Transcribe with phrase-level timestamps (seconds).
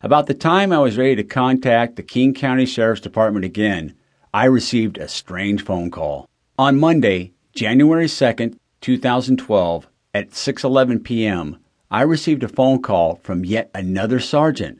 [0.00, 3.96] About the time I was ready to contact the King County Sheriff's Department again,
[4.32, 6.28] I received a strange phone call.
[6.56, 11.56] On Monday, January 2nd, 2012, at 6:11 p.m.,
[11.90, 14.78] I received a phone call from yet another sergeant.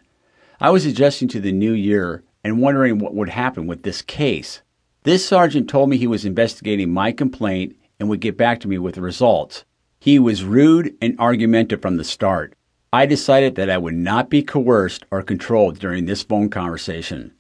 [0.61, 4.62] I was adjusting to the new year and wondering what would happen with this case.
[5.03, 8.79] This sergeant told me he was investigating my complaint and would get back to me
[8.79, 9.64] with the results.
[9.98, 12.55] He was rude and argumentative from the start.
[12.93, 17.32] I decided that I would not be coerced or controlled during this phone conversation.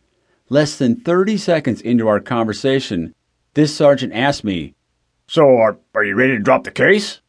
[0.50, 3.14] Less than 30 seconds into our conversation,
[3.54, 4.74] this sergeant asked me,
[5.26, 7.20] So, are, are you ready to drop the case?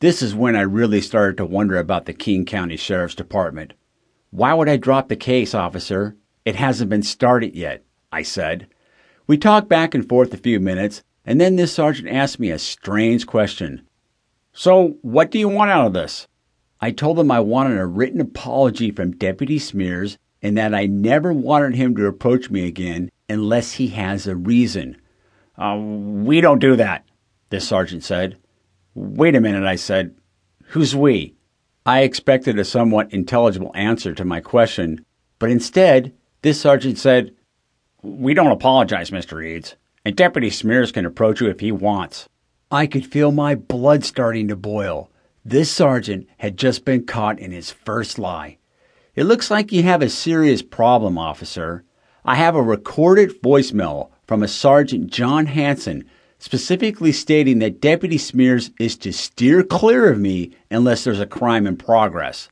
[0.00, 3.72] This is when I really started to wonder about the King County Sheriff's Department.
[4.30, 6.16] Why would I drop the case, officer?
[6.44, 8.66] It hasn't been started yet, I said.
[9.26, 12.58] We talked back and forth a few minutes, and then this sergeant asked me a
[12.58, 13.86] strange question.
[14.52, 16.26] So, what do you want out of this?
[16.82, 21.32] I told him I wanted a written apology from Deputy Smears and that I never
[21.32, 25.00] wanted him to approach me again unless he has a reason.
[25.56, 27.04] Uh, we don't do that,
[27.50, 28.36] this sergeant said.
[28.96, 30.16] Wait a minute, I said.
[30.70, 31.36] Who's we?
[31.86, 35.04] I expected a somewhat intelligible answer to my question,
[35.38, 37.32] but instead, this sergeant said,
[38.02, 39.44] We don't apologize, Mr.
[39.44, 42.28] Eads, and Deputy Smears can approach you if he wants.
[42.72, 45.11] I could feel my blood starting to boil.
[45.44, 48.58] This sergeant had just been caught in his first lie.
[49.16, 51.84] It looks like you have a serious problem, officer.
[52.24, 56.04] I have a recorded voicemail from a Sergeant John Hanson
[56.38, 61.66] specifically stating that Deputy Smears is to steer clear of me unless there's a crime
[61.66, 62.48] in progress.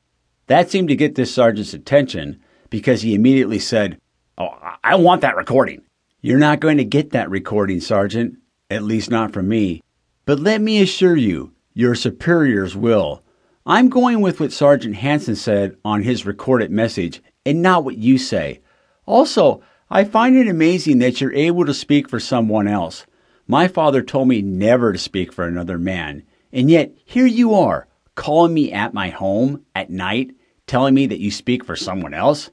[0.47, 4.01] That seemed to get this sergeant's attention because he immediately said,
[4.39, 4.51] Oh,
[4.83, 5.83] I want that recording.
[6.21, 8.37] You're not going to get that recording, Sergeant.
[8.69, 9.83] At least not from me.
[10.25, 13.23] But let me assure you, your superiors will.
[13.67, 18.19] I'm going with what Sergeant Hanson said on his recorded message and not what you
[18.19, 18.61] say.
[19.07, 23.07] Also, I find it amazing that you're able to speak for someone else.
[23.47, 26.23] My father told me never to speak for another man,
[26.53, 30.31] and yet here you are, calling me at my home at night,
[30.67, 32.51] telling me that you speak for someone else.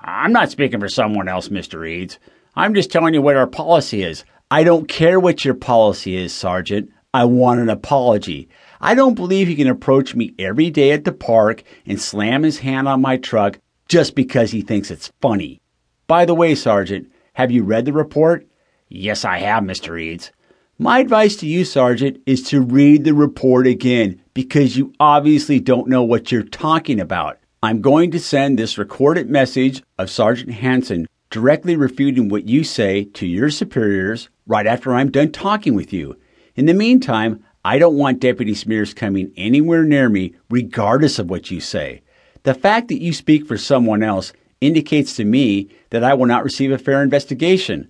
[0.00, 1.88] I'm not speaking for someone else, Mr.
[1.88, 2.18] Eads.
[2.54, 4.24] I'm just telling you what our policy is.
[4.50, 6.90] I don't care what your policy is, Sergeant.
[7.16, 8.50] I want an apology.
[8.78, 12.58] I don't believe he can approach me every day at the park and slam his
[12.58, 15.62] hand on my truck just because he thinks it's funny.
[16.08, 18.46] By the way, Sergeant, have you read the report?
[18.90, 19.98] Yes, I have, Mr.
[19.98, 20.30] Eads.
[20.78, 25.88] My advice to you, Sergeant, is to read the report again because you obviously don't
[25.88, 27.38] know what you're talking about.
[27.62, 33.04] I'm going to send this recorded message of Sergeant Hanson directly refuting what you say
[33.14, 36.18] to your superiors right after I'm done talking with you.
[36.56, 41.50] In the meantime, I don't want Deputy Smears coming anywhere near me, regardless of what
[41.50, 42.02] you say.
[42.44, 46.44] The fact that you speak for someone else indicates to me that I will not
[46.44, 47.88] receive a fair investigation.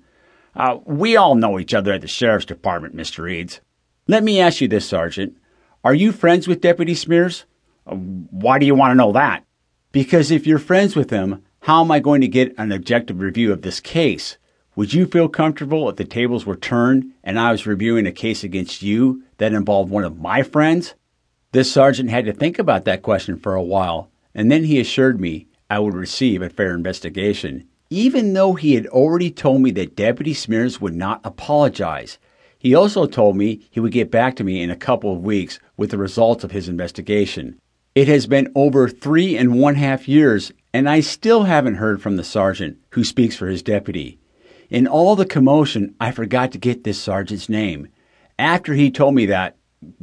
[0.56, 3.30] Uh, we all know each other at the Sheriff's Department, Mr.
[3.30, 3.60] Eads.
[4.08, 5.36] Let me ask you this, Sergeant.
[5.84, 7.44] Are you friends with Deputy Smears?
[7.86, 9.44] Uh, why do you want to know that?
[9.92, 13.52] Because if you're friends with him, how am I going to get an objective review
[13.52, 14.38] of this case?
[14.76, 18.44] Would you feel comfortable if the tables were turned and I was reviewing a case
[18.44, 20.92] against you that involved one of my friends?
[21.52, 25.18] This sergeant had to think about that question for a while, and then he assured
[25.18, 29.96] me I would receive a fair investigation, even though he had already told me that
[29.96, 32.18] Deputy Smears would not apologize.
[32.58, 35.58] He also told me he would get back to me in a couple of weeks
[35.78, 37.58] with the results of his investigation.
[37.94, 42.18] It has been over three and one half years, and I still haven't heard from
[42.18, 44.18] the sergeant who speaks for his deputy.
[44.68, 47.88] In all the commotion, I forgot to get this sergeant's name.
[48.36, 49.56] After he told me that,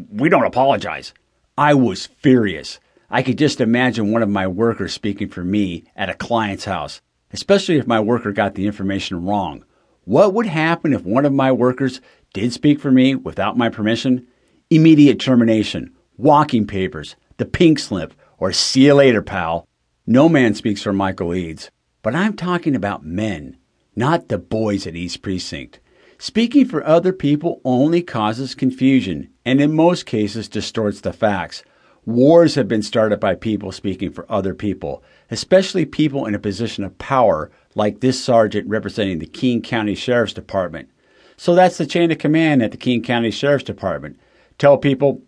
[0.10, 1.14] we don't apologize.
[1.58, 2.80] I was furious.
[3.10, 7.02] I could just imagine one of my workers speaking for me at a client's house,
[7.32, 9.66] especially if my worker got the information wrong.
[10.06, 12.00] What would happen if one of my workers
[12.34, 14.28] did speak for me without my permission?
[14.70, 19.68] Immediate termination, walking papers, the pink slip, or see you later, pal.
[20.08, 21.70] No man speaks for Michael Eads,
[22.02, 23.58] but I'm talking about men
[23.96, 25.80] not the boys at East Precinct.
[26.18, 31.64] Speaking for other people only causes confusion and in most cases distorts the facts.
[32.06, 36.84] Wars have been started by people speaking for other people, especially people in a position
[36.84, 40.90] of power like this sergeant representing the King County Sheriff's Department.
[41.38, 44.20] So that's the chain of command at the King County Sheriff's Department.
[44.58, 45.22] Tell people,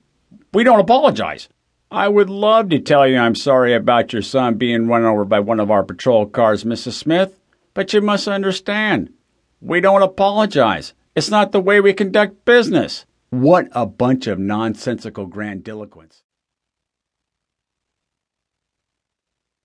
[0.54, 1.50] we don't apologize.
[1.92, 5.40] I would love to tell you I'm sorry about your son being run over by
[5.40, 6.94] one of our patrol cars, Mrs.
[6.94, 7.40] Smith.
[7.76, 9.14] But you must understand,
[9.60, 10.94] we don't apologize.
[11.14, 13.06] It's not the way we conduct business.
[13.30, 16.24] What a bunch of nonsensical grandiloquents.